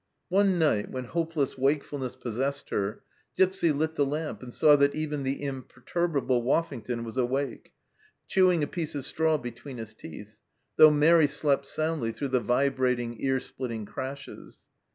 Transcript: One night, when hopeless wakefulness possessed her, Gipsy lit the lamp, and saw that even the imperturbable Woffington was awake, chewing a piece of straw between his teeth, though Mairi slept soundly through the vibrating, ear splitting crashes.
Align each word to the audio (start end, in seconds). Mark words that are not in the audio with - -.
One 0.29 0.57
night, 0.57 0.89
when 0.89 1.03
hopeless 1.03 1.59
wakefulness 1.59 2.15
possessed 2.15 2.71
her, 2.71 3.03
Gipsy 3.37 3.71
lit 3.71 3.93
the 3.93 4.03
lamp, 4.03 4.41
and 4.41 4.51
saw 4.51 4.75
that 4.77 4.95
even 4.95 5.21
the 5.21 5.43
imperturbable 5.43 6.41
Woffington 6.41 7.03
was 7.03 7.17
awake, 7.17 7.71
chewing 8.27 8.63
a 8.63 8.67
piece 8.67 8.95
of 8.95 9.05
straw 9.05 9.37
between 9.37 9.77
his 9.77 9.93
teeth, 9.93 10.39
though 10.75 10.89
Mairi 10.89 11.27
slept 11.27 11.67
soundly 11.67 12.11
through 12.11 12.29
the 12.29 12.39
vibrating, 12.39 13.23
ear 13.23 13.39
splitting 13.39 13.85
crashes. 13.85 14.63